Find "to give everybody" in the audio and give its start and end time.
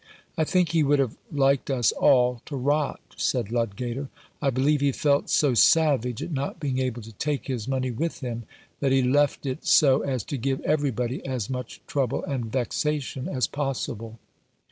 10.23-11.23